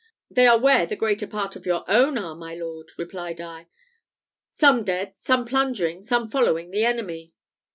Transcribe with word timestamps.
"They 0.31 0.47
are 0.47 0.57
where 0.57 0.87
the 0.87 0.95
greater 0.95 1.27
part 1.27 1.55
of 1.55 1.67
your 1.67 1.83
own 1.87 2.17
are, 2.17 2.33
my 2.33 2.55
lord," 2.55 2.89
replied 2.97 3.39
I; 3.39 3.67
"some 4.51 4.83
dead, 4.83 5.13
some 5.19 5.45
plundering, 5.45 6.01
some 6.01 6.27
following 6.27 6.71
the 6.71 6.83
enemy." 6.85 7.33